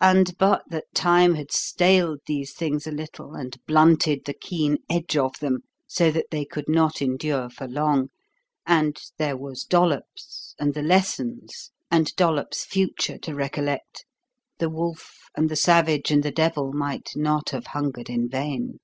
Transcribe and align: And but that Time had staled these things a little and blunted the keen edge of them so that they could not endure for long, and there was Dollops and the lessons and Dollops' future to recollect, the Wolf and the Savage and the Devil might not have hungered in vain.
And 0.00 0.36
but 0.38 0.64
that 0.70 0.92
Time 0.92 1.36
had 1.36 1.52
staled 1.52 2.18
these 2.26 2.52
things 2.52 2.84
a 2.84 2.90
little 2.90 3.36
and 3.36 3.64
blunted 3.64 4.24
the 4.24 4.34
keen 4.34 4.78
edge 4.90 5.16
of 5.16 5.38
them 5.38 5.60
so 5.86 6.10
that 6.10 6.32
they 6.32 6.44
could 6.44 6.68
not 6.68 7.00
endure 7.00 7.48
for 7.48 7.68
long, 7.68 8.08
and 8.66 9.00
there 9.18 9.36
was 9.36 9.62
Dollops 9.62 10.56
and 10.58 10.74
the 10.74 10.82
lessons 10.82 11.70
and 11.92 12.12
Dollops' 12.16 12.64
future 12.64 13.18
to 13.18 13.32
recollect, 13.36 14.04
the 14.58 14.68
Wolf 14.68 15.28
and 15.36 15.48
the 15.48 15.54
Savage 15.54 16.10
and 16.10 16.24
the 16.24 16.32
Devil 16.32 16.72
might 16.72 17.10
not 17.14 17.50
have 17.50 17.66
hungered 17.66 18.10
in 18.10 18.28
vain. 18.28 18.80